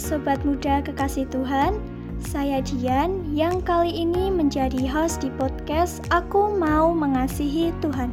Sobat 0.00 0.40
Muda 0.48 0.80
Kekasih 0.80 1.28
Tuhan, 1.28 1.76
saya 2.24 2.64
Dian 2.64 3.20
yang 3.36 3.60
kali 3.60 3.92
ini 3.92 4.32
menjadi 4.32 4.88
host 4.88 5.20
di 5.20 5.28
podcast 5.36 6.00
Aku 6.08 6.56
Mau 6.56 6.96
Mengasihi 6.96 7.68
Tuhan. 7.84 8.08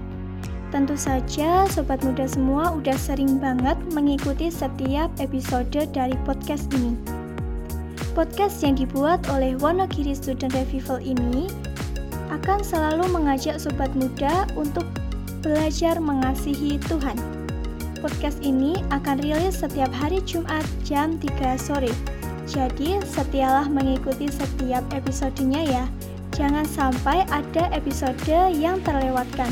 Tentu 0.67 0.99
saja 0.99 1.63
Sobat 1.71 2.03
Muda 2.03 2.27
semua 2.27 2.75
udah 2.75 2.99
sering 2.99 3.39
banget 3.39 3.79
mengikuti 3.95 4.51
setiap 4.51 5.07
episode 5.23 5.71
dari 5.71 6.19
podcast 6.27 6.67
ini. 6.75 6.91
Podcast 8.11 8.59
yang 8.67 8.75
dibuat 8.75 9.23
oleh 9.31 9.55
Wonogiri 9.55 10.11
Student 10.11 10.59
Revival 10.59 10.99
ini 10.99 11.47
akan 12.35 12.67
selalu 12.67 13.07
mengajak 13.15 13.63
Sobat 13.63 13.95
Muda 13.95 14.43
untuk 14.59 14.83
belajar 15.39 16.03
mengasihi 16.03 16.83
Tuhan 16.91 17.36
Podcast 17.97 18.37
ini 18.45 18.77
akan 18.93 19.19
rilis 19.25 19.65
setiap 19.65 19.89
hari 19.89 20.21
Jumat 20.21 20.63
jam 20.85 21.17
3 21.17 21.57
sore. 21.57 21.89
Jadi, 22.47 23.01
setialah 23.03 23.65
mengikuti 23.67 24.29
setiap 24.29 24.85
episodenya 24.93 25.61
ya. 25.65 25.85
Jangan 26.37 26.63
sampai 26.63 27.25
ada 27.33 27.67
episode 27.73 28.15
yang 28.53 28.77
terlewatkan. 28.85 29.49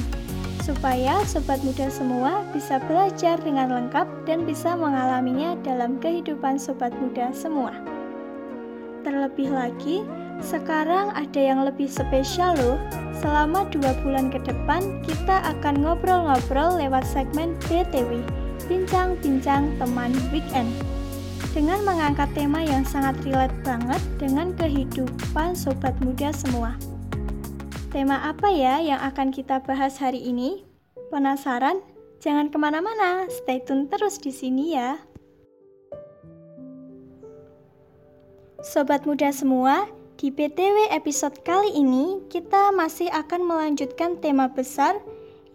Supaya 0.62 1.21
sobat 1.26 1.62
muda 1.66 1.90
semua 1.90 2.45
bisa 2.54 2.77
belajar 2.85 3.41
dengan 3.41 3.70
lengkap 3.73 4.05
dan 4.30 4.46
bisa 4.46 4.77
mengalaminya 4.77 5.57
dalam 5.66 5.98
kehidupan 5.98 6.57
sobat 6.62 6.93
muda 7.02 7.34
semua. 7.34 7.73
Terlebih 9.05 9.54
lagi, 9.54 10.02
sekarang 10.41 11.13
ada 11.13 11.41
yang 11.41 11.62
lebih 11.66 11.85
spesial 11.85 12.57
loh. 12.57 13.04
Selama 13.25 13.65
dua 13.73 13.89
bulan 14.05 14.29
ke 14.29 14.38
depan, 14.45 15.02
kita 15.02 15.41
akan 15.57 15.81
ngobrol-ngobrol 15.81 16.77
lewat 16.77 17.01
segmen 17.09 17.57
BTW, 17.65 18.21
Bincang-Bincang 18.70 19.81
Teman 19.81 20.13
Weekend. 20.29 20.70
Dengan 21.49 21.81
mengangkat 21.81 22.29
tema 22.37 22.62
yang 22.62 22.85
sangat 22.85 23.18
relate 23.26 23.57
banget 23.65 23.98
dengan 24.21 24.53
kehidupan 24.53 25.57
sobat 25.57 25.98
muda 26.05 26.29
semua. 26.37 26.77
Tema 27.90 28.29
apa 28.29 28.46
ya 28.53 28.77
yang 28.77 29.01
akan 29.01 29.34
kita 29.34 29.57
bahas 29.65 29.98
hari 29.98 30.21
ini? 30.21 30.62
Penasaran? 31.09 31.81
Jangan 32.21 32.53
ke 32.53 32.62
mana-mana, 32.62 33.26
stay 33.34 33.57
tune 33.57 33.90
terus 33.90 34.21
di 34.21 34.29
sini 34.29 34.77
ya. 34.77 35.01
Sobat 38.62 39.09
muda 39.09 39.34
semua, 39.34 39.90
di 40.16 40.32
PTW 40.32 40.96
episode 40.96 41.44
kali 41.44 41.76
ini, 41.76 42.24
kita 42.32 42.71
masih 42.71 43.12
akan 43.12 43.44
melanjutkan 43.44 44.16
tema 44.24 44.48
besar, 44.48 44.96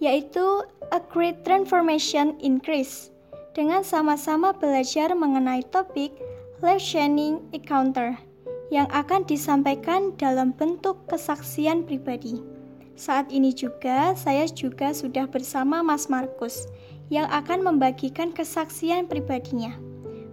yaitu 0.05 0.44
A 0.92 1.00
Great 1.00 1.48
Transformation 1.48 2.36
Increase, 2.44 3.08
dengan 3.56 3.81
sama-sama 3.81 4.53
belajar 4.53 5.16
mengenai 5.16 5.64
topik 5.72 6.12
Life 6.61 6.84
Shining 6.84 7.41
Encounter, 7.56 8.20
yang 8.69 8.84
akan 8.92 9.25
disampaikan 9.25 10.12
dalam 10.20 10.53
bentuk 10.53 11.08
kesaksian 11.08 11.88
pribadi. 11.88 12.44
Saat 13.00 13.33
ini 13.33 13.56
juga, 13.56 14.12
saya 14.12 14.44
juga 14.44 14.92
sudah 14.92 15.25
bersama 15.25 15.81
Mas 15.81 16.12
Markus, 16.12 16.69
yang 17.08 17.25
akan 17.33 17.64
membagikan 17.64 18.28
kesaksian 18.28 19.08
pribadinya. 19.08 19.72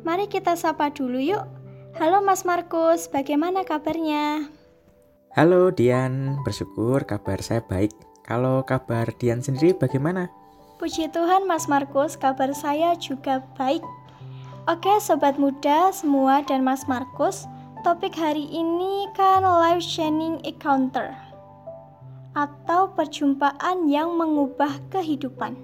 Mari 0.04 0.28
kita 0.28 0.60
sapa 0.60 0.92
dulu 0.92 1.16
yuk. 1.16 1.57
Halo 1.98 2.22
Mas 2.22 2.46
Markus, 2.46 3.10
bagaimana 3.10 3.66
kabarnya? 3.66 4.54
Halo 5.34 5.74
Dian, 5.74 6.38
bersyukur 6.46 7.02
kabar 7.10 7.42
saya 7.42 7.66
baik. 7.66 7.90
Kalau 8.22 8.62
kabar 8.62 9.10
Dian 9.18 9.42
sendiri 9.42 9.74
bagaimana? 9.74 10.30
Puji 10.78 11.10
Tuhan 11.10 11.50
Mas 11.50 11.66
Markus, 11.66 12.14
kabar 12.14 12.54
saya 12.54 12.94
juga 13.02 13.42
baik. 13.58 13.82
Oke 14.70 14.94
sobat 15.02 15.42
muda 15.42 15.90
semua 15.90 16.46
dan 16.46 16.62
Mas 16.62 16.86
Markus, 16.86 17.50
topik 17.82 18.14
hari 18.14 18.46
ini 18.46 19.10
kan 19.18 19.42
life 19.42 19.82
changing 19.82 20.38
encounter 20.46 21.18
atau 22.38 22.94
perjumpaan 22.94 23.90
yang 23.90 24.14
mengubah 24.14 24.78
kehidupan. 24.94 25.58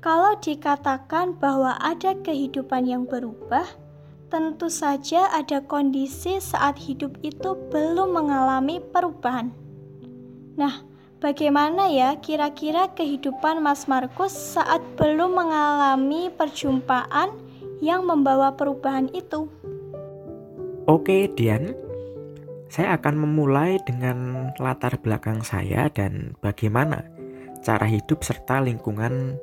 Kalau 0.00 0.32
dikatakan 0.40 1.36
bahwa 1.36 1.76
ada 1.76 2.16
kehidupan 2.24 2.88
yang 2.88 3.04
berubah, 3.04 3.68
tentu 4.26 4.66
saja 4.66 5.30
ada 5.30 5.62
kondisi 5.62 6.42
saat 6.42 6.78
hidup 6.82 7.14
itu 7.22 7.54
belum 7.70 8.18
mengalami 8.18 8.82
perubahan. 8.82 9.54
Nah, 10.58 10.82
bagaimana 11.22 11.86
ya 11.90 12.18
kira-kira 12.18 12.90
kehidupan 12.94 13.62
Mas 13.62 13.86
Markus 13.86 14.34
saat 14.34 14.82
belum 14.98 15.36
mengalami 15.36 16.32
perjumpaan 16.34 17.30
yang 17.78 18.08
membawa 18.08 18.56
perubahan 18.56 19.12
itu? 19.12 19.46
Oke, 20.86 21.30
Dian. 21.34 21.74
Saya 22.66 22.98
akan 22.98 23.14
memulai 23.22 23.78
dengan 23.86 24.50
latar 24.58 24.98
belakang 24.98 25.46
saya 25.46 25.86
dan 25.86 26.34
bagaimana 26.42 27.06
cara 27.62 27.86
hidup 27.86 28.26
serta 28.26 28.58
lingkungan 28.58 29.38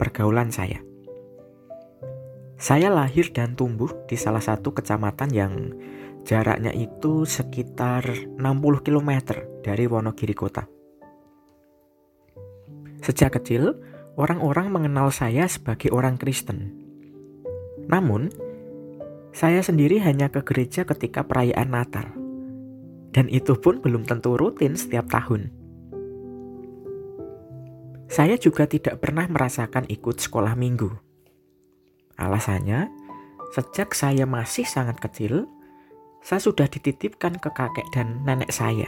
pergaulan 0.00 0.48
saya. 0.48 0.91
Saya 2.62 2.94
lahir 2.94 3.34
dan 3.34 3.58
tumbuh 3.58 3.90
di 4.06 4.14
salah 4.14 4.38
satu 4.38 4.70
kecamatan 4.70 5.34
yang 5.34 5.74
jaraknya 6.22 6.70
itu 6.70 7.26
sekitar 7.26 8.06
60 8.38 8.86
km 8.86 9.10
dari 9.66 9.90
Wonogiri 9.90 10.30
kota. 10.30 10.70
Sejak 13.02 13.34
kecil, 13.34 13.82
orang-orang 14.14 14.70
mengenal 14.70 15.10
saya 15.10 15.50
sebagai 15.50 15.90
orang 15.90 16.14
Kristen. 16.22 16.70
Namun, 17.90 18.30
saya 19.34 19.58
sendiri 19.58 19.98
hanya 19.98 20.30
ke 20.30 20.46
gereja 20.46 20.86
ketika 20.86 21.26
perayaan 21.26 21.66
Natal. 21.66 22.14
Dan 23.10 23.26
itu 23.26 23.58
pun 23.58 23.82
belum 23.82 24.06
tentu 24.06 24.38
rutin 24.38 24.78
setiap 24.78 25.10
tahun. 25.10 25.50
Saya 28.06 28.38
juga 28.38 28.70
tidak 28.70 29.02
pernah 29.02 29.26
merasakan 29.26 29.90
ikut 29.90 30.22
sekolah 30.22 30.54
minggu 30.54 31.10
Alasannya, 32.22 32.86
sejak 33.50 33.98
saya 33.98 34.22
masih 34.30 34.62
sangat 34.62 35.02
kecil, 35.02 35.50
saya 36.22 36.38
sudah 36.38 36.70
dititipkan 36.70 37.42
ke 37.42 37.50
kakek 37.50 37.90
dan 37.90 38.22
nenek 38.22 38.54
saya. 38.54 38.86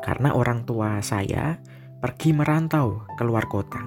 Karena 0.00 0.32
orang 0.32 0.64
tua 0.64 1.04
saya 1.04 1.60
pergi 2.00 2.32
merantau 2.32 3.04
keluar 3.20 3.44
kota. 3.52 3.84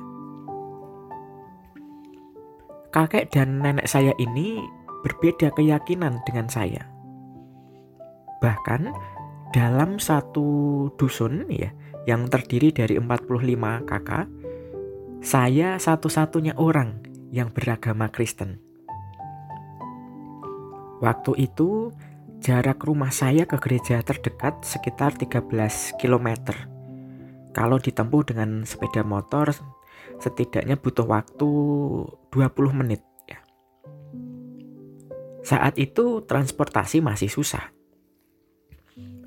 Kakek 2.94 3.34
dan 3.34 3.60
nenek 3.66 3.90
saya 3.90 4.14
ini 4.22 4.62
berbeda 5.02 5.52
keyakinan 5.58 6.22
dengan 6.24 6.48
saya. 6.48 6.86
Bahkan 8.40 8.82
dalam 9.52 9.98
satu 9.98 10.88
dusun 10.96 11.50
ya 11.50 11.74
yang 12.06 12.30
terdiri 12.30 12.70
dari 12.72 12.96
45 13.02 13.90
kakak, 13.90 14.30
saya 15.26 15.82
satu-satunya 15.82 16.56
orang 16.62 17.15
yang 17.36 17.52
beragama 17.52 18.08
Kristen. 18.08 18.64
Waktu 21.04 21.52
itu, 21.52 21.92
jarak 22.40 22.88
rumah 22.88 23.12
saya 23.12 23.44
ke 23.44 23.60
gereja 23.60 24.00
terdekat 24.00 24.64
sekitar 24.64 25.20
13 25.20 26.00
km. 26.00 26.56
Kalau 27.52 27.76
ditempuh 27.76 28.24
dengan 28.24 28.64
sepeda 28.64 29.04
motor, 29.04 29.52
setidaknya 30.24 30.80
butuh 30.80 31.04
waktu 31.04 31.50
20 32.32 32.80
menit. 32.80 33.04
Ya. 33.28 33.44
Saat 35.44 35.76
itu 35.76 36.24
transportasi 36.24 37.04
masih 37.04 37.28
susah. 37.28 37.76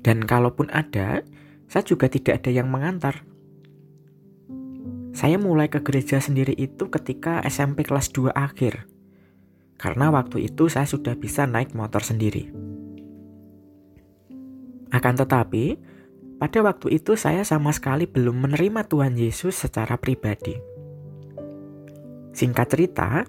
Dan 0.01 0.25
kalaupun 0.25 0.73
ada, 0.73 1.21
saya 1.69 1.83
juga 1.85 2.09
tidak 2.09 2.41
ada 2.41 2.49
yang 2.49 2.65
mengantar. 2.65 3.28
Saya 5.19 5.35
mulai 5.35 5.67
ke 5.67 5.83
gereja 5.83 6.23
sendiri 6.23 6.55
itu 6.55 6.87
ketika 6.87 7.43
SMP 7.43 7.83
kelas 7.83 8.07
2 8.15 8.31
akhir. 8.31 8.87
Karena 9.75 10.15
waktu 10.15 10.47
itu 10.47 10.71
saya 10.71 10.87
sudah 10.87 11.11
bisa 11.19 11.43
naik 11.43 11.75
motor 11.75 11.99
sendiri. 11.99 12.47
Akan 14.95 15.19
tetapi, 15.19 15.75
pada 16.39 16.63
waktu 16.63 17.03
itu 17.03 17.19
saya 17.19 17.43
sama 17.43 17.75
sekali 17.75 18.07
belum 18.07 18.47
menerima 18.47 18.87
Tuhan 18.87 19.19
Yesus 19.19 19.59
secara 19.59 19.99
pribadi. 19.99 20.55
Singkat 22.31 22.67
cerita, 22.71 23.27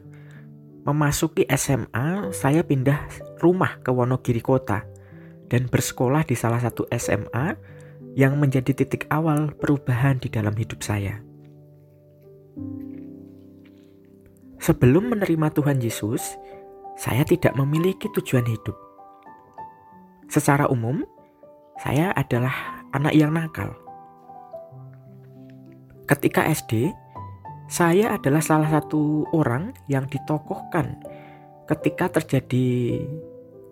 memasuki 0.87 1.43
SMA, 1.59 2.31
saya 2.31 2.63
pindah 2.63 3.11
rumah 3.43 3.83
ke 3.83 3.91
Wonogiri 3.91 4.39
Kota 4.39 4.87
dan 5.51 5.67
bersekolah 5.67 6.23
di 6.23 6.39
salah 6.39 6.63
satu 6.63 6.87
SMA 6.95 7.59
yang 8.15 8.39
menjadi 8.39 8.79
titik 8.79 9.11
awal 9.11 9.51
perubahan 9.59 10.23
di 10.23 10.31
dalam 10.31 10.55
hidup 10.55 10.87
saya. 10.87 11.30
Sebelum 14.61 15.17
menerima 15.17 15.49
Tuhan 15.57 15.81
Yesus, 15.81 16.37
saya 17.01 17.25
tidak 17.25 17.57
memiliki 17.57 18.13
tujuan 18.13 18.45
hidup. 18.45 18.77
Secara 20.29 20.69
umum, 20.69 21.01
saya 21.81 22.13
adalah 22.13 22.85
anak 22.93 23.17
yang 23.17 23.33
nakal. 23.33 23.73
Ketika 26.05 26.45
SD, 26.45 26.93
saya 27.73 28.21
adalah 28.21 28.45
salah 28.45 28.69
satu 28.69 29.25
orang 29.33 29.73
yang 29.89 30.05
ditokohkan 30.11 31.01
ketika 31.65 32.21
terjadi 32.21 33.01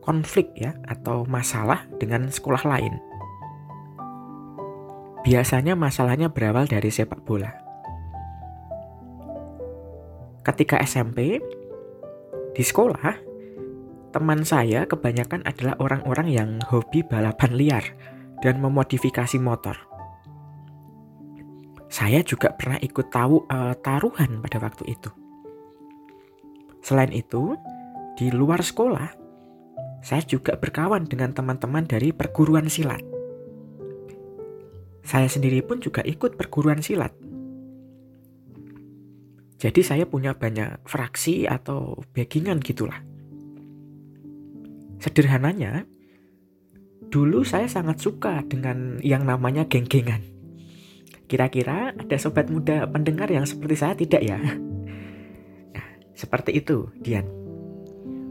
konflik 0.00 0.54
ya 0.56 0.72
atau 0.88 1.28
masalah 1.28 1.84
dengan 2.00 2.32
sekolah 2.32 2.64
lain. 2.64 2.96
Biasanya 5.20 5.76
masalahnya 5.76 6.32
berawal 6.32 6.64
dari 6.64 6.88
sepak 6.88 7.20
bola. 7.28 7.67
Ketika 10.58 10.82
SMP 10.82 11.38
di 12.50 12.64
sekolah, 12.66 13.14
teman 14.10 14.42
saya 14.42 14.90
kebanyakan 14.90 15.46
adalah 15.46 15.78
orang-orang 15.78 16.34
yang 16.34 16.50
hobi 16.66 17.06
balapan 17.06 17.54
liar 17.54 17.86
dan 18.42 18.58
memodifikasi 18.58 19.38
motor. 19.38 19.78
Saya 21.86 22.26
juga 22.26 22.58
pernah 22.58 22.74
ikut 22.82 23.06
tahu 23.06 23.46
uh, 23.46 23.78
taruhan 23.78 24.42
pada 24.42 24.58
waktu 24.58 24.98
itu. 24.98 25.14
Selain 26.82 27.14
itu, 27.14 27.54
di 28.18 28.34
luar 28.34 28.58
sekolah, 28.58 29.14
saya 30.02 30.26
juga 30.26 30.58
berkawan 30.58 31.06
dengan 31.06 31.38
teman-teman 31.38 31.86
dari 31.86 32.10
perguruan 32.10 32.66
silat. 32.66 33.06
Saya 35.06 35.30
sendiri 35.30 35.62
pun 35.62 35.78
juga 35.78 36.02
ikut 36.02 36.34
perguruan 36.34 36.82
silat. 36.82 37.27
Jadi 39.58 39.82
saya 39.82 40.06
punya 40.06 40.38
banyak 40.38 40.86
fraksi 40.86 41.50
atau 41.50 41.98
backingan 42.14 42.62
gitulah. 42.62 43.02
Sederhananya, 45.02 45.82
dulu 47.10 47.42
saya 47.42 47.66
sangat 47.66 47.98
suka 47.98 48.46
dengan 48.46 49.02
yang 49.02 49.26
namanya 49.26 49.66
geng-gengan. 49.66 50.22
Kira-kira 51.26 51.92
ada 51.92 52.16
sobat 52.16 52.48
muda 52.48 52.86
pendengar 52.86 53.28
yang 53.28 53.44
seperti 53.44 53.76
saya 53.76 53.94
tidak 53.98 54.22
ya? 54.22 54.38
Seperti 56.18 56.58
itu, 56.58 56.90
Dian. 56.98 57.26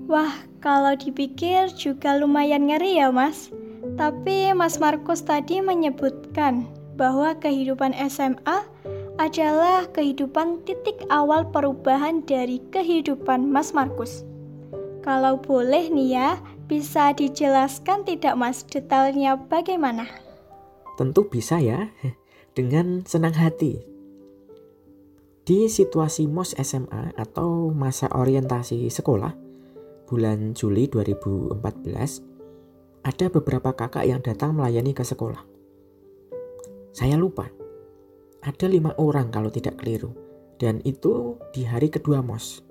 Wah, 0.08 0.32
kalau 0.64 0.96
dipikir 0.96 1.68
juga 1.76 2.16
lumayan 2.16 2.72
ngeri 2.72 3.00
ya, 3.04 3.12
Mas. 3.12 3.52
Tapi 4.00 4.52
Mas 4.56 4.80
Markus 4.80 5.24
tadi 5.24 5.60
menyebutkan 5.60 6.68
bahwa 6.98 7.36
kehidupan 7.38 7.94
SMA 8.10 8.68
adalah 9.18 9.90
kehidupan 9.98 10.62
titik 10.64 11.02
awal 11.10 11.42
perubahan 11.50 12.22
dari 12.26 12.62
kehidupan 12.70 13.50
Mas 13.50 13.74
Markus. 13.74 14.22
Kalau 15.02 15.42
boleh 15.42 15.90
nih 15.90 16.10
ya, 16.14 16.30
bisa 16.70 17.18
dijelaskan 17.18 18.06
tidak 18.06 18.38
Mas 18.38 18.62
detailnya 18.62 19.42
bagaimana? 19.50 20.06
Tentu 21.02 21.26
bisa 21.26 21.58
ya, 21.58 21.90
dengan 22.58 23.02
senang 23.10 23.34
hati. 23.34 23.82
Di 25.48 25.72
situasi 25.72 26.28
MOS 26.28 26.60
SMA 26.60 27.16
atau 27.16 27.72
masa 27.72 28.12
orientasi 28.12 28.92
sekolah 28.92 29.32
bulan 30.06 30.52
Juli 30.52 30.92
2014, 30.92 31.58
ada 33.08 33.26
beberapa 33.32 33.72
kakak 33.72 34.04
yang 34.04 34.20
datang 34.20 34.60
melayani 34.60 34.92
ke 34.92 35.08
sekolah. 35.08 35.40
Saya 36.92 37.16
lupa, 37.16 37.48
ada 38.48 38.66
lima 38.72 38.96
orang 38.96 39.28
kalau 39.28 39.52
tidak 39.52 39.84
keliru, 39.84 40.16
dan 40.56 40.80
itu 40.88 41.36
di 41.52 41.68
hari 41.68 41.92
kedua 41.92 42.24
MOS. 42.24 42.64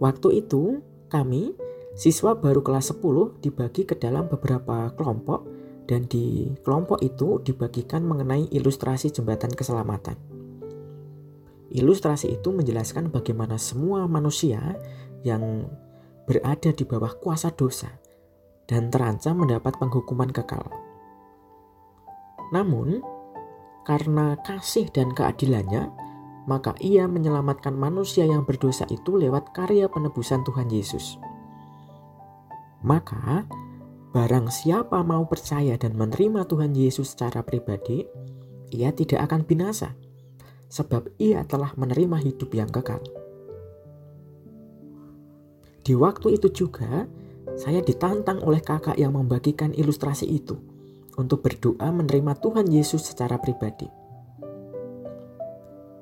Waktu 0.00 0.40
itu 0.40 0.80
kami 1.12 1.52
siswa 1.92 2.32
baru 2.32 2.64
kelas 2.64 2.96
10 2.96 3.44
dibagi 3.44 3.84
ke 3.84 3.92
dalam 4.00 4.26
beberapa 4.32 4.88
kelompok 4.96 5.44
dan 5.84 6.08
di 6.08 6.48
kelompok 6.64 7.04
itu 7.04 7.44
dibagikan 7.44 8.08
mengenai 8.08 8.48
ilustrasi 8.48 9.12
jembatan 9.12 9.52
keselamatan. 9.52 10.16
Ilustrasi 11.72 12.32
itu 12.32 12.48
menjelaskan 12.56 13.12
bagaimana 13.12 13.60
semua 13.60 14.08
manusia 14.08 14.80
yang 15.22 15.68
berada 16.24 16.72
di 16.72 16.84
bawah 16.88 17.12
kuasa 17.20 17.52
dosa 17.52 17.92
dan 18.64 18.88
terancam 18.88 19.44
mendapat 19.44 19.76
penghukuman 19.76 20.32
kekal. 20.32 20.64
Namun, 22.52 23.00
karena 23.82 24.38
kasih 24.46 24.86
dan 24.94 25.10
keadilannya, 25.10 25.90
maka 26.46 26.74
ia 26.82 27.06
menyelamatkan 27.06 27.74
manusia 27.74 28.26
yang 28.26 28.42
berdosa 28.42 28.86
itu 28.90 29.14
lewat 29.14 29.54
karya 29.54 29.86
penebusan 29.86 30.42
Tuhan 30.42 30.70
Yesus. 30.70 31.18
Maka, 32.82 33.46
barang 34.10 34.50
siapa 34.50 35.06
mau 35.06 35.22
percaya 35.30 35.78
dan 35.78 35.94
menerima 35.94 36.46
Tuhan 36.50 36.74
Yesus 36.74 37.14
secara 37.14 37.46
pribadi, 37.46 38.02
ia 38.74 38.90
tidak 38.90 39.30
akan 39.30 39.46
binasa, 39.46 39.94
sebab 40.66 41.14
ia 41.22 41.46
telah 41.46 41.70
menerima 41.78 42.18
hidup 42.22 42.50
yang 42.54 42.70
kekal. 42.70 43.02
Di 45.82 45.94
waktu 45.98 46.38
itu 46.38 46.50
juga, 46.50 47.06
saya 47.58 47.82
ditantang 47.82 48.42
oleh 48.46 48.62
kakak 48.62 48.94
yang 48.98 49.14
membagikan 49.18 49.74
ilustrasi 49.74 50.26
itu 50.30 50.71
untuk 51.16 51.44
berdoa 51.44 51.88
menerima 51.92 52.32
Tuhan 52.40 52.66
Yesus 52.68 53.08
secara 53.08 53.36
pribadi. 53.40 53.88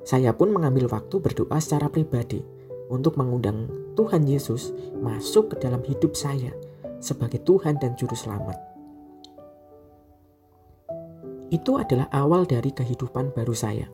Saya 0.06 0.34
pun 0.34 0.50
mengambil 0.50 0.90
waktu 0.90 1.22
berdoa 1.22 1.58
secara 1.62 1.92
pribadi 1.92 2.42
untuk 2.90 3.14
mengundang 3.20 3.70
Tuhan 3.94 4.26
Yesus 4.26 4.74
masuk 4.98 5.54
ke 5.54 5.56
dalam 5.62 5.82
hidup 5.86 6.16
saya 6.18 6.50
sebagai 6.98 7.42
Tuhan 7.46 7.78
dan 7.78 7.94
Juru 7.94 8.16
Selamat. 8.16 8.58
Itu 11.50 11.78
adalah 11.78 12.06
awal 12.14 12.46
dari 12.46 12.70
kehidupan 12.70 13.34
baru 13.34 13.54
saya 13.54 13.90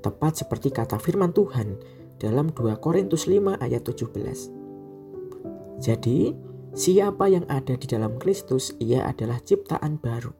tepat 0.00 0.44
seperti 0.44 0.72
kata 0.72 0.96
firman 0.96 1.30
Tuhan 1.36 1.76
dalam 2.20 2.52
2 2.52 2.76
Korintus 2.80 3.28
5 3.28 3.60
ayat 3.60 3.84
17. 3.84 5.80
Jadi, 5.80 6.36
siapa 6.74 7.30
yang 7.30 7.46
ada 7.50 7.74
di 7.76 7.86
dalam 7.86 8.18
Kristus, 8.18 8.74
ia 8.82 9.06
adalah 9.06 9.42
ciptaan 9.42 9.98
baru. 9.98 10.32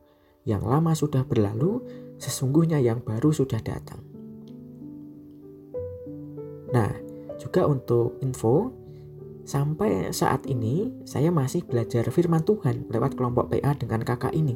Yang 0.48 0.62
lama 0.64 0.92
sudah 0.96 1.22
berlalu, 1.26 1.84
sesungguhnya 2.16 2.80
yang 2.80 3.04
baru 3.04 3.30
sudah 3.30 3.60
datang. 3.60 4.00
Nah, 6.70 6.92
juga 7.40 7.66
untuk 7.66 8.20
info, 8.22 8.70
sampai 9.42 10.14
saat 10.14 10.46
ini 10.46 10.92
saya 11.02 11.34
masih 11.34 11.66
belajar 11.66 12.06
firman 12.14 12.46
Tuhan 12.46 12.86
lewat 12.86 13.18
kelompok 13.18 13.50
PA 13.50 13.74
dengan 13.74 14.06
kakak 14.06 14.30
ini. 14.36 14.54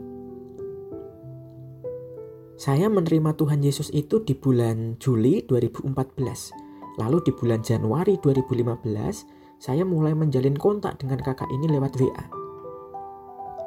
Saya 2.54 2.86
menerima 2.86 3.34
Tuhan 3.34 3.66
Yesus 3.66 3.90
itu 3.90 4.22
di 4.22 4.38
bulan 4.38 4.94
Juli 5.02 5.42
2014. 5.42 5.90
Lalu 7.02 7.18
di 7.26 7.32
bulan 7.34 7.66
Januari 7.66 8.14
2015, 8.22 9.43
saya 9.64 9.80
mulai 9.80 10.12
menjalin 10.12 10.60
kontak 10.60 11.00
dengan 11.00 11.24
kakak 11.24 11.48
ini 11.48 11.72
lewat 11.72 11.96
WA. 11.96 12.24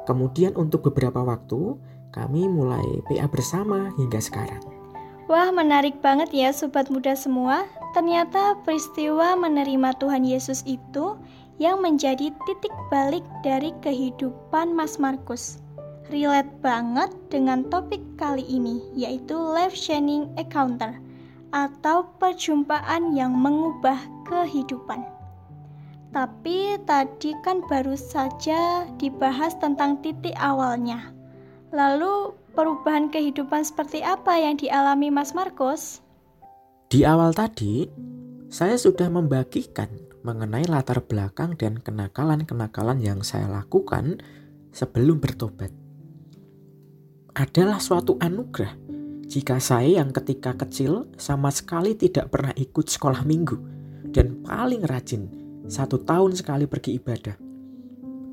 Kemudian 0.06 0.54
untuk 0.54 0.86
beberapa 0.86 1.26
waktu, 1.26 1.74
kami 2.14 2.46
mulai 2.46 3.02
PA 3.10 3.26
bersama 3.26 3.90
hingga 3.98 4.22
sekarang. 4.22 4.62
Wah, 5.26 5.50
menarik 5.50 5.98
banget 5.98 6.30
ya 6.30 6.54
sobat 6.54 6.86
muda 6.86 7.18
semua. 7.18 7.66
Ternyata 7.98 8.62
peristiwa 8.62 9.34
menerima 9.34 9.98
Tuhan 9.98 10.22
Yesus 10.22 10.62
itu 10.70 11.18
yang 11.58 11.82
menjadi 11.82 12.30
titik 12.46 12.72
balik 12.94 13.26
dari 13.42 13.74
kehidupan 13.82 14.70
Mas 14.70 15.02
Markus 15.02 15.58
relate 16.14 16.48
banget 16.64 17.10
dengan 17.28 17.66
topik 17.68 18.00
kali 18.16 18.46
ini, 18.46 18.80
yaitu 18.96 19.34
life 19.34 19.74
changing 19.74 20.30
encounter 20.40 20.96
atau 21.52 22.08
perjumpaan 22.16 23.12
yang 23.12 23.36
mengubah 23.36 23.98
kehidupan. 24.24 25.17
Tapi 26.08 26.80
tadi 26.88 27.36
kan 27.44 27.60
baru 27.68 27.92
saja 27.92 28.88
dibahas 28.96 29.52
tentang 29.60 30.00
titik 30.00 30.32
awalnya. 30.40 31.12
Lalu 31.68 32.32
perubahan 32.56 33.12
kehidupan 33.12 33.60
seperti 33.60 34.00
apa 34.00 34.40
yang 34.40 34.56
dialami 34.56 35.12
Mas 35.12 35.36
Markus? 35.36 36.00
Di 36.88 37.04
awal 37.04 37.36
tadi, 37.36 37.84
saya 38.48 38.80
sudah 38.80 39.12
membagikan 39.12 39.92
mengenai 40.24 40.64
latar 40.64 41.04
belakang 41.04 41.60
dan 41.60 41.76
kenakalan-kenakalan 41.76 43.04
yang 43.04 43.20
saya 43.20 43.44
lakukan 43.44 44.24
sebelum 44.72 45.20
bertobat 45.20 45.70
adalah 47.38 47.78
suatu 47.78 48.18
anugerah 48.18 48.74
jika 49.28 49.60
saya 49.62 50.02
yang 50.02 50.10
ketika 50.10 50.56
kecil 50.58 51.06
sama 51.20 51.52
sekali 51.54 51.94
tidak 51.94 52.32
pernah 52.34 52.50
ikut 52.56 52.88
sekolah 52.88 53.22
minggu 53.22 53.56
dan 54.10 54.42
paling 54.42 54.82
rajin 54.88 55.28
satu 55.68 56.00
tahun 56.00 56.32
sekali 56.32 56.64
pergi 56.64 56.96
ibadah. 56.96 57.36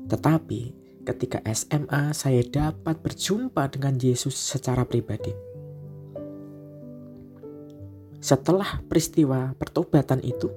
Tetapi 0.08 0.60
ketika 1.06 1.38
SMA 1.54 2.10
saya 2.10 2.42
dapat 2.42 2.98
berjumpa 2.98 3.70
dengan 3.70 3.94
Yesus 3.94 4.34
secara 4.34 4.82
pribadi. 4.82 5.30
Setelah 8.18 8.82
peristiwa 8.90 9.54
pertobatan 9.54 10.18
itu, 10.24 10.50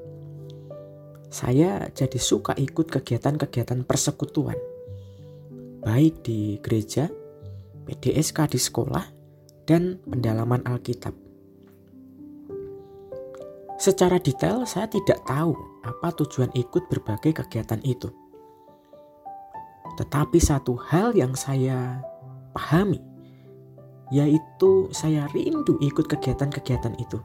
saya 1.29 1.85
jadi 1.93 2.17
suka 2.17 2.57
ikut 2.57 2.89
kegiatan-kegiatan 2.89 3.85
persekutuan, 3.85 4.57
baik 5.85 6.25
di 6.25 6.57
gereja 6.65 7.05
PDSK 7.85 8.57
di 8.57 8.57
sekolah, 8.57 9.05
dan 9.69 10.01
pendalaman 10.01 10.65
Alkitab. 10.65 11.28
Secara 13.79 14.19
detail, 14.19 14.67
saya 14.67 14.91
tidak 14.91 15.23
tahu 15.23 15.55
apa 15.87 16.11
tujuan 16.19 16.51
ikut 16.51 16.91
berbagai 16.91 17.31
kegiatan 17.39 17.79
itu. 17.87 18.11
Tetapi 19.95 20.35
satu 20.35 20.75
hal 20.91 21.15
yang 21.15 21.31
saya 21.31 22.03
pahami, 22.51 22.99
yaitu 24.11 24.91
saya 24.91 25.31
rindu 25.31 25.79
ikut 25.79 26.11
kegiatan-kegiatan 26.11 26.91
itu. 26.99 27.23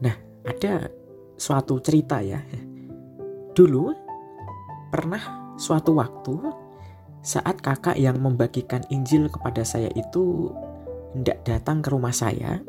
Nah, 0.00 0.16
ada 0.48 0.88
suatu 1.36 1.76
cerita 1.84 2.24
ya. 2.24 2.40
Dulu 3.52 3.92
pernah 4.88 5.52
suatu 5.60 5.92
waktu 6.00 6.40
saat 7.20 7.60
kakak 7.60 8.00
yang 8.00 8.16
membagikan 8.16 8.80
Injil 8.88 9.28
kepada 9.28 9.60
saya 9.60 9.92
itu 9.92 10.48
hendak 11.12 11.44
datang 11.44 11.84
ke 11.84 11.92
rumah 11.92 12.12
saya 12.12 12.64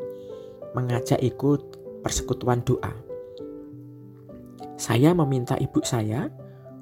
mengajak 0.76 1.16
ikut 1.24 1.80
persekutuan 2.04 2.60
doa. 2.60 2.92
Saya 4.76 5.16
meminta 5.16 5.56
ibu 5.56 5.80
saya 5.80 6.28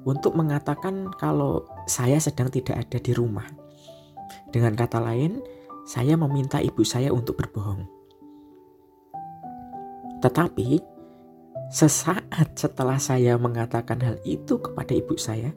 untuk 0.03 0.35
mengatakan 0.35 1.07
kalau 1.15 1.63
saya 1.87 2.19
sedang 2.19 2.51
tidak 2.51 2.75
ada 2.75 2.99
di 2.99 3.15
rumah. 3.15 3.47
Dengan 4.51 4.75
kata 4.75 4.99
lain, 4.99 5.39
saya 5.87 6.19
meminta 6.19 6.59
ibu 6.59 6.83
saya 6.83 7.15
untuk 7.15 7.39
berbohong. 7.39 7.87
Tetapi, 10.19 10.83
sesaat 11.71 12.59
setelah 12.59 12.99
saya 12.99 13.39
mengatakan 13.39 14.03
hal 14.03 14.17
itu 14.27 14.59
kepada 14.59 14.91
ibu 14.91 15.15
saya, 15.15 15.55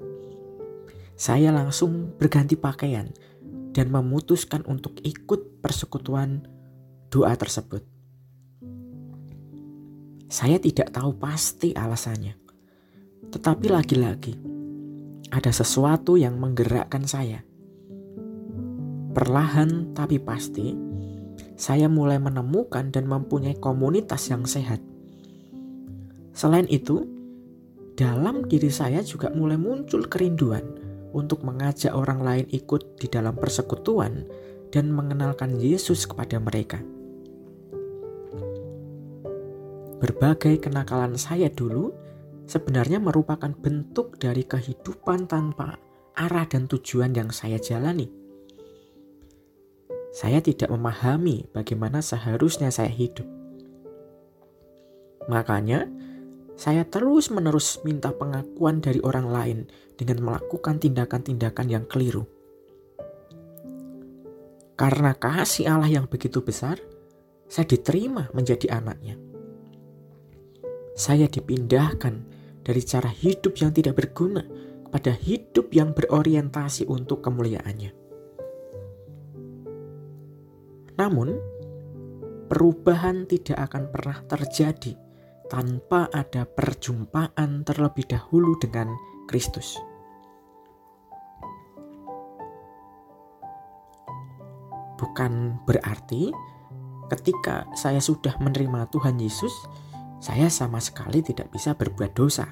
saya 1.18 1.50
langsung 1.50 2.14
berganti 2.14 2.54
pakaian 2.54 3.10
dan 3.74 3.90
memutuskan 3.90 4.62
untuk 4.70 4.94
ikut 5.02 5.58
persekutuan 5.58 6.46
doa 7.10 7.34
tersebut. 7.34 7.97
Saya 10.28 10.60
tidak 10.60 10.92
tahu 10.92 11.16
pasti 11.16 11.72
alasannya. 11.72 12.36
Tetapi 13.32 13.66
lagi-lagi, 13.72 14.36
ada 15.32 15.48
sesuatu 15.48 16.20
yang 16.20 16.36
menggerakkan 16.36 17.08
saya. 17.08 17.40
Perlahan 19.16 19.96
tapi 19.96 20.20
pasti, 20.20 20.76
saya 21.56 21.88
mulai 21.88 22.20
menemukan 22.20 22.92
dan 22.92 23.08
mempunyai 23.08 23.56
komunitas 23.56 24.28
yang 24.28 24.44
sehat. 24.44 24.84
Selain 26.36 26.68
itu, 26.68 27.08
dalam 27.96 28.44
diri 28.44 28.68
saya 28.68 29.00
juga 29.00 29.32
mulai 29.32 29.56
muncul 29.56 30.12
kerinduan 30.12 30.62
untuk 31.16 31.40
mengajak 31.40 31.96
orang 31.96 32.20
lain 32.20 32.46
ikut 32.52 33.00
di 33.00 33.08
dalam 33.08 33.32
persekutuan 33.32 34.28
dan 34.68 34.92
mengenalkan 34.92 35.56
Yesus 35.56 36.04
kepada 36.04 36.36
mereka. 36.36 36.84
Berbagai 39.98 40.62
kenakalan 40.62 41.18
saya 41.18 41.50
dulu 41.50 41.90
sebenarnya 42.46 43.02
merupakan 43.02 43.50
bentuk 43.50 44.14
dari 44.22 44.46
kehidupan 44.46 45.26
tanpa 45.26 45.74
arah 46.14 46.46
dan 46.46 46.70
tujuan 46.70 47.10
yang 47.18 47.34
saya 47.34 47.58
jalani. 47.58 48.06
Saya 50.14 50.38
tidak 50.38 50.70
memahami 50.70 51.50
bagaimana 51.50 51.98
seharusnya 51.98 52.70
saya 52.70 52.94
hidup. 52.94 53.26
Makanya, 55.26 55.90
saya 56.54 56.86
terus-menerus 56.86 57.82
minta 57.82 58.14
pengakuan 58.14 58.78
dari 58.78 59.02
orang 59.02 59.26
lain 59.34 59.58
dengan 59.98 60.22
melakukan 60.22 60.78
tindakan-tindakan 60.78 61.66
yang 61.66 61.84
keliru. 61.90 62.22
Karena 64.78 65.10
kasih 65.18 65.74
Allah 65.74 65.90
yang 65.90 66.06
begitu 66.06 66.38
besar, 66.38 66.78
saya 67.50 67.66
diterima 67.66 68.30
menjadi 68.30 68.78
anaknya 68.78 69.27
saya 70.98 71.30
dipindahkan 71.30 72.26
dari 72.66 72.82
cara 72.82 73.06
hidup 73.06 73.54
yang 73.62 73.70
tidak 73.70 73.94
berguna 74.02 74.42
kepada 74.90 75.14
hidup 75.14 75.70
yang 75.70 75.94
berorientasi 75.94 76.90
untuk 76.90 77.22
kemuliaannya. 77.22 77.94
Namun, 80.98 81.38
perubahan 82.50 83.30
tidak 83.30 83.70
akan 83.70 83.94
pernah 83.94 84.18
terjadi 84.26 84.98
tanpa 85.46 86.10
ada 86.10 86.42
perjumpaan 86.42 87.62
terlebih 87.62 88.10
dahulu 88.10 88.58
dengan 88.58 88.90
Kristus. 89.30 89.78
Bukan 94.98 95.62
berarti 95.62 96.34
ketika 97.06 97.70
saya 97.78 98.02
sudah 98.02 98.34
menerima 98.42 98.90
Tuhan 98.90 99.22
Yesus, 99.22 99.54
saya 100.18 100.50
sama 100.50 100.82
sekali 100.82 101.22
tidak 101.22 101.54
bisa 101.54 101.78
berbuat 101.78 102.12
dosa. 102.14 102.50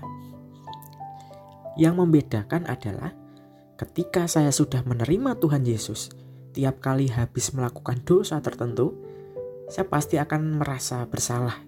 Yang 1.76 1.94
membedakan 1.98 2.64
adalah 2.70 3.12
ketika 3.76 4.24
saya 4.30 4.54
sudah 4.54 4.86
menerima 4.86 5.36
Tuhan 5.42 5.66
Yesus, 5.66 6.08
tiap 6.56 6.80
kali 6.80 7.12
habis 7.12 7.52
melakukan 7.52 8.00
dosa 8.06 8.40
tertentu, 8.40 8.96
saya 9.68 9.84
pasti 9.84 10.16
akan 10.16 10.62
merasa 10.62 11.04
bersalah. 11.04 11.58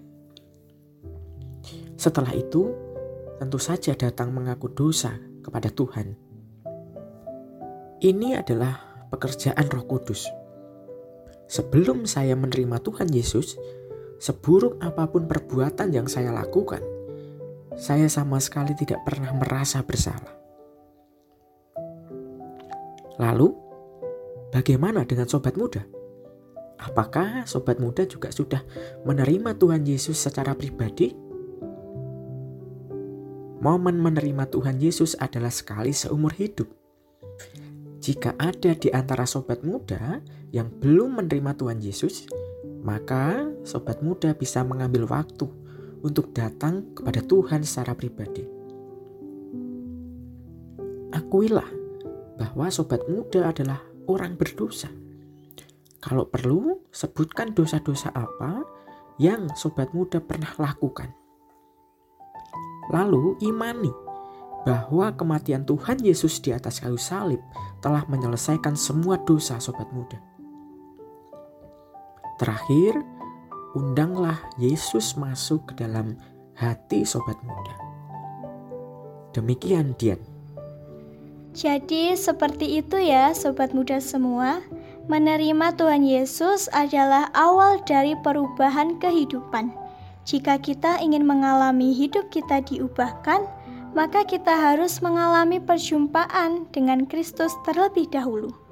Setelah 1.99 2.31
itu, 2.33 2.71
tentu 3.37 3.59
saja 3.59 3.91
datang 3.93 4.31
mengaku 4.31 4.71
dosa 4.71 5.19
kepada 5.43 5.67
Tuhan. 5.67 6.15
Ini 7.99 8.39
adalah 8.39 9.03
pekerjaan 9.11 9.67
Roh 9.67 9.83
Kudus. 9.83 10.31
Sebelum 11.51 12.07
saya 12.07 12.39
menerima 12.39 12.79
Tuhan 12.79 13.11
Yesus, 13.11 13.59
Seburuk 14.19 14.75
apa 14.83 15.07
pun 15.07 15.25
perbuatan 15.31 15.95
yang 15.95 16.11
saya 16.11 16.35
lakukan, 16.35 16.83
saya 17.79 18.11
sama 18.11 18.43
sekali 18.43 18.75
tidak 18.75 18.99
pernah 19.07 19.31
merasa 19.31 19.79
bersalah. 19.79 20.35
Lalu, 23.15 23.55
bagaimana 24.51 25.07
dengan 25.07 25.31
sobat 25.31 25.55
muda? 25.55 25.87
Apakah 26.79 27.47
sobat 27.47 27.79
muda 27.79 28.03
juga 28.07 28.31
sudah 28.31 28.63
menerima 29.07 29.55
Tuhan 29.55 29.87
Yesus 29.87 30.19
secara 30.19 30.55
pribadi? 30.55 31.11
Momen 33.59 33.99
menerima 33.99 34.47
Tuhan 34.47 34.79
Yesus 34.79 35.19
adalah 35.19 35.51
sekali 35.51 35.91
seumur 35.91 36.31
hidup. 36.35 36.67
Jika 37.99 38.35
ada 38.39 38.71
di 38.71 38.87
antara 38.95 39.27
sobat 39.27 39.63
muda 39.67 40.23
yang 40.55 40.71
belum 40.71 41.19
menerima 41.19 41.59
Tuhan 41.59 41.83
Yesus, 41.83 42.23
maka 42.83 43.47
sobat 43.67 43.99
muda 43.99 44.31
bisa 44.35 44.63
mengambil 44.63 45.07
waktu 45.09 45.47
untuk 45.99 46.31
datang 46.31 46.95
kepada 46.95 47.19
Tuhan 47.23 47.61
secara 47.63 47.91
pribadi. 47.95 48.47
Akuilah 51.11 51.67
bahwa 52.39 52.71
sobat 52.71 53.03
muda 53.11 53.51
adalah 53.51 53.83
orang 54.07 54.39
berdosa. 54.39 54.87
Kalau 55.99 56.31
perlu, 56.31 56.87
sebutkan 56.95 57.51
dosa-dosa 57.51 58.15
apa 58.15 58.63
yang 59.19 59.51
sobat 59.59 59.91
muda 59.91 60.23
pernah 60.23 60.55
lakukan. 60.55 61.11
Lalu 62.89 63.35
imani 63.43 63.91
bahwa 64.63 65.11
kematian 65.11 65.67
Tuhan 65.67 65.99
Yesus 65.99 66.39
di 66.39 66.55
atas 66.55 66.79
kayu 66.79 66.95
salib 66.95 67.43
telah 67.83 68.07
menyelesaikan 68.07 68.79
semua 68.79 69.19
dosa 69.27 69.59
sobat 69.59 69.91
muda. 69.91 70.28
Terakhir, 72.39 72.95
undanglah 73.75 74.39
Yesus 74.55 75.19
masuk 75.19 75.67
ke 75.67 75.83
dalam 75.83 76.15
hati 76.55 77.03
sobat 77.03 77.35
muda. 77.43 77.75
Demikian 79.35 79.91
Dian. 79.99 80.23
Jadi 81.51 82.15
seperti 82.15 82.79
itu 82.79 82.95
ya 82.95 83.35
sobat 83.35 83.75
muda 83.75 83.99
semua. 83.99 84.63
Menerima 85.11 85.75
Tuhan 85.75 86.07
Yesus 86.07 86.71
adalah 86.71 87.27
awal 87.35 87.83
dari 87.83 88.15
perubahan 88.23 89.01
kehidupan. 89.03 89.75
Jika 90.23 90.61
kita 90.63 91.01
ingin 91.03 91.27
mengalami 91.27 91.91
hidup 91.91 92.31
kita 92.31 92.63
diubahkan, 92.63 93.43
maka 93.91 94.21
kita 94.23 94.53
harus 94.53 95.01
mengalami 95.03 95.57
perjumpaan 95.57 96.69
dengan 96.71 97.03
Kristus 97.09 97.51
terlebih 97.65 98.07
dahulu. 98.13 98.68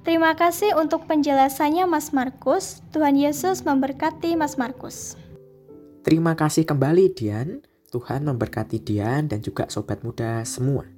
Terima 0.00 0.32
kasih 0.32 0.72
untuk 0.80 1.04
penjelasannya 1.04 1.84
Mas 1.84 2.08
Markus. 2.16 2.80
Tuhan 2.88 3.20
Yesus 3.20 3.60
memberkati 3.68 4.32
Mas 4.32 4.56
Markus. 4.56 5.12
Terima 6.00 6.32
kasih 6.32 6.64
kembali 6.64 7.12
Dian. 7.12 7.60
Tuhan 7.92 8.24
memberkati 8.24 8.80
Dian 8.80 9.28
dan 9.28 9.44
juga 9.44 9.68
sobat 9.68 10.00
muda 10.00 10.40
semua. 10.48 10.88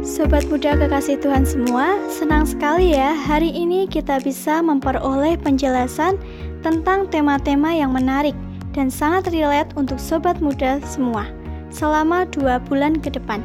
Sobat 0.00 0.48
muda 0.48 0.80
kekasih 0.80 1.20
Tuhan 1.20 1.44
semua, 1.44 2.00
senang 2.08 2.48
sekali 2.48 2.96
ya 2.96 3.12
hari 3.12 3.52
ini 3.52 3.84
kita 3.84 4.16
bisa 4.24 4.64
memperoleh 4.64 5.36
penjelasan 5.44 6.16
tentang 6.64 7.04
tema-tema 7.12 7.76
yang 7.76 7.92
menarik 7.92 8.32
dan 8.72 8.88
sangat 8.88 9.28
relate 9.28 9.76
untuk 9.76 10.00
sobat 10.00 10.40
muda 10.40 10.80
semua 10.88 11.35
selama 11.76 12.24
dua 12.32 12.56
bulan 12.64 12.96
ke 12.96 13.12
depan. 13.12 13.44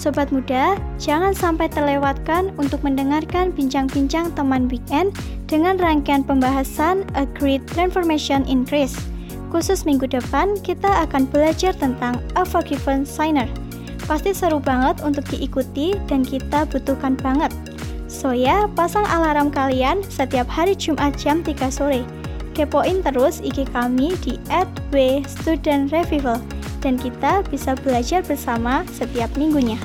Sobat 0.00 0.32
muda, 0.32 0.80
jangan 0.96 1.36
sampai 1.36 1.68
terlewatkan 1.68 2.56
untuk 2.56 2.80
mendengarkan 2.80 3.52
bincang-bincang 3.52 4.32
teman 4.32 4.64
weekend 4.72 5.12
dengan 5.44 5.76
rangkaian 5.76 6.24
pembahasan 6.24 7.04
A 7.12 7.28
Great 7.36 7.60
Transformation 7.68 8.48
in 8.48 8.64
Grace. 8.64 8.96
Khusus 9.52 9.84
minggu 9.84 10.08
depan, 10.08 10.56
kita 10.64 10.88
akan 11.04 11.28
belajar 11.28 11.76
tentang 11.76 12.16
A 12.32 12.48
Forgiven 12.48 13.04
Sinner. 13.04 13.44
Pasti 14.08 14.32
seru 14.32 14.56
banget 14.56 15.04
untuk 15.04 15.28
diikuti 15.28 15.92
dan 16.08 16.24
kita 16.24 16.64
butuhkan 16.72 17.20
banget. 17.20 17.52
So 18.08 18.32
ya, 18.32 18.72
pasang 18.72 19.04
alarm 19.04 19.52
kalian 19.52 20.00
setiap 20.08 20.48
hari 20.48 20.72
Jumat 20.72 21.12
jam 21.20 21.44
3 21.44 21.68
sore. 21.68 22.08
Kepoin 22.56 23.04
terus 23.04 23.44
IG 23.44 23.68
kami 23.68 24.16
di 24.24 24.40
@w_student_revival 24.90 26.40
dan 26.80 26.96
kita 26.96 27.44
bisa 27.48 27.76
belajar 27.80 28.24
bersama 28.24 28.82
setiap 28.92 29.30
minggunya. 29.36 29.78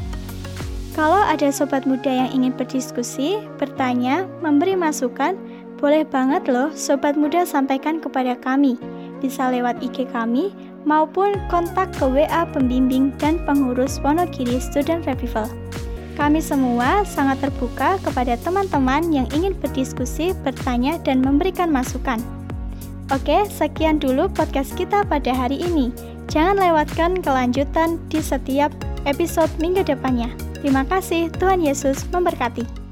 Kalau 0.95 1.19
ada 1.19 1.51
sobat 1.51 1.83
muda 1.83 2.07
yang 2.07 2.31
ingin 2.31 2.55
berdiskusi, 2.55 3.43
bertanya, 3.59 4.23
memberi 4.39 4.79
masukan, 4.79 5.35
boleh 5.75 6.07
banget 6.07 6.47
loh 6.47 6.71
sobat 6.71 7.19
muda 7.19 7.43
sampaikan 7.43 7.99
kepada 7.99 8.39
kami. 8.39 8.79
Bisa 9.19 9.51
lewat 9.51 9.83
IG 9.83 10.07
kami 10.15 10.55
maupun 10.87 11.35
kontak 11.51 11.91
ke 11.99 12.07
WA 12.07 12.47
pembimbing 12.55 13.11
dan 13.19 13.43
pengurus 13.43 13.99
Wonogiri 13.99 14.55
Student 14.63 15.03
Revival. 15.03 15.51
Kami 16.15 16.39
semua 16.39 17.03
sangat 17.03 17.43
terbuka 17.43 17.99
kepada 17.99 18.39
teman-teman 18.39 19.11
yang 19.11 19.27
ingin 19.35 19.51
berdiskusi, 19.59 20.31
bertanya, 20.47 20.95
dan 21.03 21.19
memberikan 21.19 21.67
masukan. 21.67 22.23
Oke, 23.11 23.43
sekian 23.51 23.99
dulu 23.99 24.31
podcast 24.31 24.71
kita 24.79 25.03
pada 25.03 25.35
hari 25.35 25.59
ini. 25.59 26.14
Jangan 26.29 26.57
lewatkan 26.57 27.11
kelanjutan 27.21 28.01
di 28.09 28.19
setiap 28.21 28.73
episode 29.05 29.49
minggu 29.61 29.85
depannya. 29.85 30.33
Terima 30.61 30.81
kasih, 30.85 31.29
Tuhan 31.37 31.61
Yesus 31.61 32.01
memberkati. 32.09 32.84